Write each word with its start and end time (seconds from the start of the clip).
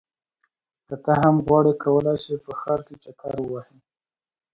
که 0.87 0.95
ته 1.03 1.11
هم 1.21 1.35
غواړې 1.45 1.73
کولی 1.83 2.15
شې 2.23 2.35
په 2.45 2.51
ښار 2.59 2.79
کې 2.87 2.95
چکر 3.03 3.33
ووهې. 3.41 3.77